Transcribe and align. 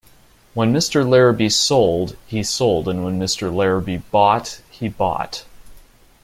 When 0.55 0.73
Mr. 0.73 1.07
Larrabee 1.07 1.49
sold, 1.49 2.17
he 2.25 2.41
sold 2.41 2.87
and 2.87 3.05
when 3.05 3.19
Mr. 3.19 3.53
Larrabee 3.53 3.97
bought, 4.11 4.59
he 4.71 4.89
bought. 4.89 5.45